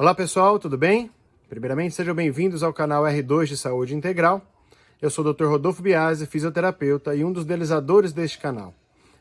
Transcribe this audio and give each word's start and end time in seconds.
Olá 0.00 0.14
pessoal, 0.14 0.60
tudo 0.60 0.78
bem? 0.78 1.10
Primeiramente, 1.48 1.92
sejam 1.92 2.14
bem-vindos 2.14 2.62
ao 2.62 2.72
canal 2.72 3.02
R2 3.02 3.46
de 3.46 3.56
Saúde 3.56 3.96
Integral. 3.96 4.40
Eu 5.02 5.10
sou 5.10 5.24
o 5.24 5.34
Dr. 5.34 5.46
Rodolfo 5.46 5.82
Biasi, 5.82 6.24
fisioterapeuta 6.24 7.16
e 7.16 7.24
um 7.24 7.32
dos 7.32 7.42
idealizadores 7.42 8.12
deste 8.12 8.38
canal. 8.38 8.72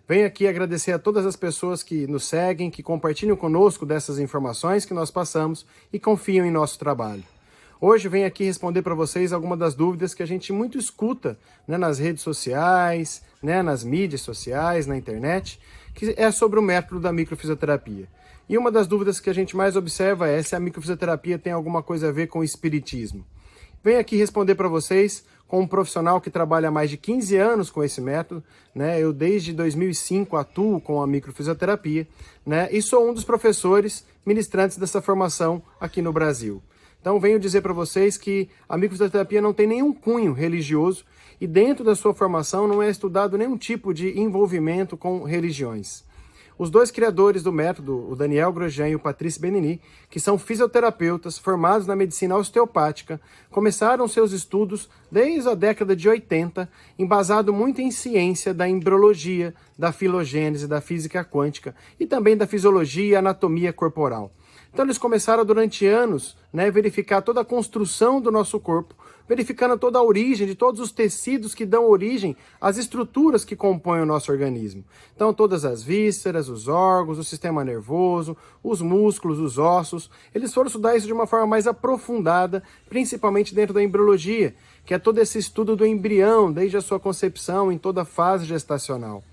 Venho 0.08 0.28
aqui 0.28 0.48
agradecer 0.48 0.92
a 0.92 1.00
todas 1.00 1.26
as 1.26 1.36
pessoas 1.36 1.82
que 1.82 2.06
nos 2.06 2.26
seguem, 2.26 2.70
que 2.70 2.84
compartilham 2.84 3.36
conosco 3.36 3.88
dessas 3.88 4.20
informações 4.20 4.86
que 4.86 4.94
nós 4.94 5.10
passamos 5.10 5.66
e 5.92 6.00
confiam 6.00 6.46
em 6.46 6.52
nosso 6.52 6.78
trabalho. 6.78 7.24
Hoje 7.82 8.08
venho 8.08 8.28
aqui 8.28 8.44
responder 8.44 8.84
para 8.84 8.94
vocês 8.94 9.34
algumas 9.34 9.58
das 9.58 9.74
dúvidas 9.74 10.14
que 10.14 10.22
a 10.22 10.28
gente 10.28 10.54
muito 10.54 10.78
escuta 10.78 11.40
né, 11.68 11.76
nas 11.76 11.98
redes 11.98 12.22
sociais, 12.22 13.24
né, 13.42 13.64
nas 13.64 13.84
mídias 13.84 14.22
sociais, 14.22 14.86
na 14.86 14.96
internet, 14.96 15.60
que 15.96 16.14
é 16.16 16.30
sobre 16.30 16.60
o 16.60 16.62
método 16.62 17.00
da 17.00 17.12
microfisioterapia. 17.12 18.08
E 18.50 18.58
uma 18.58 18.72
das 18.72 18.88
dúvidas 18.88 19.20
que 19.20 19.30
a 19.30 19.34
gente 19.34 19.58
mais 19.58 19.76
observa 19.76 20.30
é 20.30 20.42
se 20.42 20.56
a 20.56 20.60
microfisioterapia 20.60 21.38
tem 21.38 21.52
alguma 21.52 21.84
coisa 21.84 22.08
a 22.08 22.12
ver 22.12 22.28
com 22.28 22.40
o 22.40 22.44
espiritismo. 22.44 23.26
Venho 23.84 24.00
aqui 24.00 24.16
responder 24.16 24.56
para 24.56 24.70
vocês 24.70 25.26
com 25.48 25.62
um 25.62 25.68
profissional 25.68 26.20
que 26.22 26.30
trabalha 26.30 26.70
há 26.70 26.72
mais 26.72 26.90
de 26.90 26.98
15 26.98 27.36
anos 27.36 27.70
com 27.70 27.84
esse 27.84 28.00
método, 28.00 28.44
né? 28.74 29.02
Eu 29.02 29.12
desde 29.12 29.54
2005 29.54 30.36
atuo 30.38 30.80
com 30.80 31.02
a 31.02 31.08
microfisioterapia, 31.08 32.08
né? 32.46 32.70
E 32.72 32.82
sou 32.82 33.10
um 33.10 33.14
dos 33.14 33.24
professores 33.24 34.06
ministrantes 34.26 34.78
dessa 34.78 35.02
formação 35.02 35.62
aqui 35.80 36.02
no 36.02 36.14
Brasil. 36.14 36.62
Então 37.02 37.20
venho 37.20 37.40
dizer 37.40 37.62
para 37.62 37.74
vocês 37.74 38.18
que 38.18 38.50
a 38.68 38.78
microfisioterapia 38.78 39.42
não 39.42 39.54
tem 39.54 39.68
nenhum 39.68 39.94
cunho 39.94 40.34
religioso 40.34 41.06
e 41.40 41.48
dentro 41.48 41.84
da 41.84 41.96
sua 41.96 42.14
formação 42.14 42.68
não 42.68 42.82
é 42.82 42.90
estudado 42.90 43.38
nenhum 43.38 43.58
tipo 43.58 43.94
de 43.94 44.18
envolvimento 44.20 44.98
com 44.98 45.24
religiões. 45.24 46.07
Os 46.60 46.72
dois 46.72 46.90
criadores 46.90 47.44
do 47.44 47.52
método, 47.52 48.10
o 48.10 48.16
Daniel 48.16 48.52
Grosjean 48.52 48.90
e 48.90 48.96
o 48.96 49.00
Patrício 49.00 49.40
Benini, 49.40 49.80
que 50.10 50.20
são 50.20 50.40
fisioterapeutas 50.40 51.38
formados 51.38 51.86
na 51.86 51.96
medicina 51.96 52.36
osteopática, 52.36 53.22
começaram 53.52 54.08
seus 54.08 54.32
estudos 54.32 54.90
desde 55.12 55.48
a 55.48 55.54
década 55.54 55.96
de 55.96 56.10
80, 56.10 56.68
embasado 56.98 57.54
muito 57.54 57.80
em 57.80 57.92
ciência 57.92 58.56
da 58.56 58.68
embriologia, 58.68 59.54
da 59.78 59.92
filogênese, 59.92 60.68
da 60.68 60.82
física 60.82 61.24
quântica 61.24 61.76
e 62.00 62.08
também 62.08 62.36
da 62.36 62.48
fisiologia 62.48 63.12
e 63.12 63.16
anatomia 63.16 63.72
corporal. 63.72 64.32
Então 64.74 64.84
eles 64.84 64.98
começaram 64.98 65.46
durante 65.46 65.86
anos 65.86 66.36
né, 66.52 66.72
verificar 66.72 67.22
toda 67.22 67.42
a 67.42 67.46
construção 67.46 68.20
do 68.20 68.32
nosso 68.32 68.60
corpo, 68.60 68.96
verificando 69.28 69.78
toda 69.78 70.00
a 70.00 70.04
origem 70.04 70.48
de 70.48 70.56
todos 70.56 70.80
os 70.80 70.92
tecidos 70.92 71.54
que 71.54 71.66
dão 71.66 71.90
origem 71.90 72.36
às 72.60 72.78
estruturas 72.78 73.44
que 73.44 73.56
compõem 73.56 74.02
o 74.02 74.06
nosso 74.06 74.32
organismo. 74.32 74.84
Então 75.16 75.34
todas 75.34 75.66
as 75.66 75.84
vísceras, 75.84 76.50
os 76.50 76.68
órgãos, 76.68 77.18
o 77.18 77.24
sistema 77.24 77.64
nervoso, 77.64 78.38
os 78.64 78.82
músculos, 78.82 79.40
os 79.40 79.58
ossos, 79.58 80.10
eles 80.34 80.54
foram 80.54 80.68
estudar 80.68 80.96
isso 80.96 81.08
de 81.08 81.14
uma 81.14 81.28
forma 81.28 81.48
mais 81.48 81.68
aprofundada, 81.68 82.64
principalmente 82.90 83.54
dentro 83.54 83.74
da 83.74 83.84
embriologia, 83.84 84.56
que 84.86 84.94
é 84.94 85.00
todo 85.00 85.20
esse 85.20 85.38
estudo 85.38 85.76
do 85.76 85.86
embrião, 85.86 86.52
desde 86.52 86.78
a 86.78 86.82
sua 86.82 87.00
concepção 87.00 87.72
em 87.72 87.78
toda 87.78 88.04
a 88.04 88.06
fase 88.06 88.46
gestacional. 88.46 89.24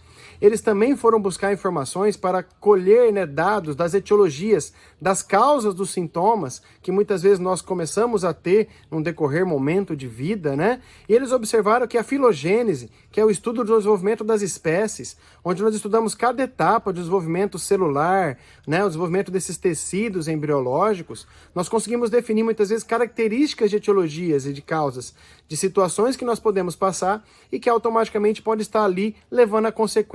Eles 0.40 0.60
também 0.60 0.96
foram 0.96 1.20
buscar 1.20 1.52
informações 1.52 2.16
para 2.16 2.42
colher 2.42 3.12
né, 3.12 3.26
dados 3.26 3.76
das 3.76 3.94
etiologias, 3.94 4.72
das 5.00 5.22
causas 5.22 5.74
dos 5.74 5.90
sintomas 5.90 6.62
que 6.82 6.92
muitas 6.92 7.22
vezes 7.22 7.38
nós 7.38 7.60
começamos 7.60 8.24
a 8.24 8.34
ter 8.34 8.68
num 8.90 9.02
decorrer 9.02 9.46
momento 9.46 9.96
de 9.96 10.06
vida, 10.06 10.56
né? 10.56 10.80
E 11.08 11.14
eles 11.14 11.32
observaram 11.32 11.86
que 11.86 11.98
a 11.98 12.04
filogênese, 12.04 12.90
que 13.10 13.20
é 13.20 13.24
o 13.24 13.30
estudo 13.30 13.64
do 13.64 13.76
desenvolvimento 13.76 14.24
das 14.24 14.42
espécies, 14.42 15.16
onde 15.44 15.62
nós 15.62 15.74
estudamos 15.74 16.14
cada 16.14 16.42
etapa 16.42 16.92
do 16.92 16.98
desenvolvimento 16.98 17.58
celular, 17.58 18.38
né, 18.66 18.84
o 18.84 18.88
desenvolvimento 18.88 19.30
desses 19.30 19.56
tecidos 19.56 20.28
embriológicos, 20.28 21.26
nós 21.54 21.68
conseguimos 21.68 22.10
definir 22.10 22.42
muitas 22.42 22.70
vezes 22.70 22.84
características 22.84 23.70
de 23.70 23.76
etiologias 23.76 24.46
e 24.46 24.52
de 24.52 24.62
causas 24.62 25.14
de 25.46 25.56
situações 25.56 26.16
que 26.16 26.24
nós 26.24 26.40
podemos 26.40 26.74
passar 26.74 27.24
e 27.52 27.60
que 27.60 27.68
automaticamente 27.68 28.40
pode 28.40 28.62
estar 28.62 28.84
ali 28.84 29.14
levando 29.30 29.66
a 29.66 29.72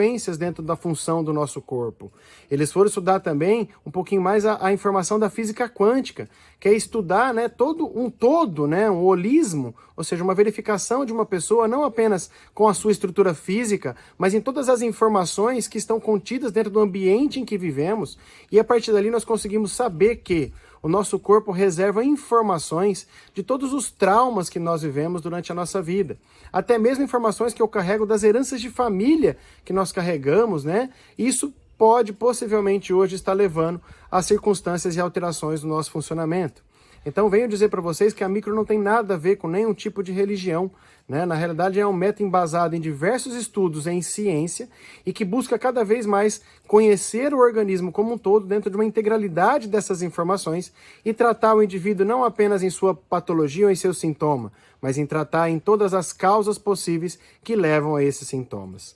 consequências 0.09 0.37
dentro 0.37 0.63
da 0.63 0.75
função 0.75 1.23
do 1.23 1.31
nosso 1.31 1.61
corpo. 1.61 2.11
Eles 2.49 2.71
foram 2.71 2.87
estudar 2.87 3.19
também 3.19 3.69
um 3.85 3.91
pouquinho 3.91 4.21
mais 4.21 4.45
a, 4.45 4.57
a 4.65 4.73
informação 4.73 5.19
da 5.19 5.29
física 5.29 5.69
quântica, 5.69 6.27
que 6.59 6.67
é 6.67 6.73
estudar 6.73 7.33
né, 7.33 7.47
todo 7.47 7.85
um 7.95 8.09
todo, 8.09 8.65
né, 8.67 8.89
um 8.89 9.03
holismo, 9.03 9.75
ou 9.95 10.03
seja, 10.03 10.23
uma 10.23 10.33
verificação 10.33 11.05
de 11.05 11.13
uma 11.13 11.25
pessoa 11.25 11.67
não 11.67 11.83
apenas 11.83 12.29
com 12.53 12.67
a 12.67 12.73
sua 12.73 12.91
estrutura 12.91 13.33
física, 13.33 13.95
mas 14.17 14.33
em 14.33 14.41
todas 14.41 14.67
as 14.67 14.81
informações 14.81 15.67
que 15.67 15.77
estão 15.77 15.99
contidas 15.99 16.51
dentro 16.51 16.71
do 16.71 16.79
ambiente 16.79 17.39
em 17.39 17.45
que 17.45 17.57
vivemos, 17.57 18.17
e 18.51 18.59
a 18.59 18.63
partir 18.63 18.91
dali 18.91 19.11
nós 19.11 19.23
conseguimos 19.23 19.71
saber 19.71 20.17
que 20.17 20.51
o 20.81 20.87
nosso 20.87 21.19
corpo 21.19 21.51
reserva 21.51 22.03
informações 22.03 23.07
de 23.33 23.43
todos 23.43 23.73
os 23.73 23.91
traumas 23.91 24.49
que 24.49 24.59
nós 24.59 24.81
vivemos 24.81 25.21
durante 25.21 25.51
a 25.51 25.55
nossa 25.55 25.81
vida. 25.81 26.17
Até 26.51 26.77
mesmo 26.77 27.03
informações 27.03 27.53
que 27.53 27.61
eu 27.61 27.67
carrego 27.67 28.05
das 28.05 28.23
heranças 28.23 28.61
de 28.61 28.69
família 28.69 29.37
que 29.65 29.73
nós 29.73 29.91
carregamos, 29.91 30.63
né? 30.63 30.89
Isso 31.17 31.53
pode 31.77 32.11
possivelmente 32.11 32.93
hoje 32.93 33.15
estar 33.15 33.33
levando 33.33 33.81
a 34.11 34.21
circunstâncias 34.21 34.95
e 34.95 34.99
alterações 34.99 35.61
do 35.61 35.67
nosso 35.67 35.91
funcionamento. 35.91 36.61
Então 37.05 37.29
venho 37.29 37.47
dizer 37.47 37.69
para 37.69 37.81
vocês 37.81 38.13
que 38.13 38.23
a 38.23 38.29
micro 38.29 38.53
não 38.53 38.65
tem 38.65 38.77
nada 38.77 39.13
a 39.13 39.17
ver 39.17 39.37
com 39.37 39.47
nenhum 39.47 39.73
tipo 39.73 40.03
de 40.03 40.11
religião. 40.11 40.69
Né? 41.07 41.25
Na 41.25 41.33
realidade, 41.33 41.79
é 41.79 41.87
um 41.87 41.93
método 41.93 42.25
embasado 42.25 42.75
em 42.75 42.79
diversos 42.79 43.33
estudos 43.33 43.87
em 43.87 44.01
ciência 44.01 44.69
e 45.05 45.11
que 45.11 45.25
busca 45.25 45.57
cada 45.57 45.83
vez 45.83 46.05
mais 46.05 46.41
conhecer 46.67 47.33
o 47.33 47.39
organismo 47.39 47.91
como 47.91 48.13
um 48.13 48.17
todo 48.17 48.45
dentro 48.45 48.69
de 48.69 48.75
uma 48.75 48.85
integralidade 48.85 49.67
dessas 49.67 50.03
informações 50.03 50.71
e 51.03 51.11
tratar 51.11 51.55
o 51.55 51.63
indivíduo 51.63 52.05
não 52.05 52.23
apenas 52.23 52.61
em 52.61 52.69
sua 52.69 52.93
patologia 52.93 53.65
ou 53.65 53.71
em 53.71 53.75
seu 53.75 53.93
sintoma, 53.93 54.51
mas 54.79 54.97
em 54.99 55.05
tratar 55.05 55.49
em 55.49 55.57
todas 55.57 55.95
as 55.95 56.13
causas 56.13 56.59
possíveis 56.59 57.17
que 57.43 57.55
levam 57.55 57.95
a 57.95 58.03
esses 58.03 58.27
sintomas. 58.27 58.95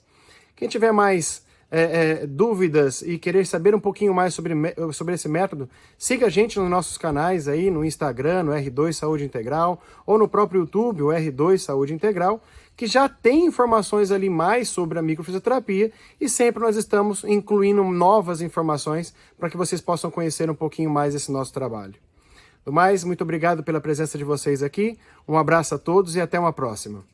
Quem 0.54 0.68
tiver 0.68 0.92
mais 0.92 1.42
é, 1.76 2.22
é, 2.22 2.26
dúvidas 2.28 3.02
e 3.02 3.18
querer 3.18 3.44
saber 3.44 3.74
um 3.74 3.80
pouquinho 3.80 4.14
mais 4.14 4.32
sobre, 4.32 4.54
sobre 4.92 5.14
esse 5.14 5.28
método, 5.28 5.68
siga 5.98 6.26
a 6.26 6.30
gente 6.30 6.56
nos 6.60 6.70
nossos 6.70 6.96
canais 6.96 7.48
aí, 7.48 7.68
no 7.68 7.84
Instagram, 7.84 8.44
no 8.44 8.52
R2 8.52 8.92
Saúde 8.92 9.24
Integral, 9.24 9.82
ou 10.06 10.16
no 10.16 10.28
próprio 10.28 10.60
YouTube, 10.60 11.02
o 11.02 11.06
R2 11.08 11.58
Saúde 11.58 11.92
Integral, 11.92 12.40
que 12.76 12.86
já 12.86 13.08
tem 13.08 13.46
informações 13.46 14.12
ali 14.12 14.30
mais 14.30 14.68
sobre 14.68 15.00
a 15.00 15.02
microfisioterapia 15.02 15.90
e 16.20 16.28
sempre 16.28 16.62
nós 16.62 16.76
estamos 16.76 17.24
incluindo 17.24 17.82
novas 17.82 18.40
informações 18.40 19.12
para 19.36 19.50
que 19.50 19.56
vocês 19.56 19.80
possam 19.80 20.12
conhecer 20.12 20.48
um 20.48 20.54
pouquinho 20.54 20.90
mais 20.90 21.12
esse 21.12 21.32
nosso 21.32 21.52
trabalho. 21.52 21.94
Do 22.64 22.72
mais, 22.72 23.02
muito 23.02 23.22
obrigado 23.22 23.64
pela 23.64 23.80
presença 23.80 24.16
de 24.16 24.22
vocês 24.22 24.62
aqui, 24.62 24.96
um 25.26 25.36
abraço 25.36 25.74
a 25.74 25.78
todos 25.78 26.14
e 26.14 26.20
até 26.20 26.38
uma 26.38 26.52
próxima. 26.52 27.13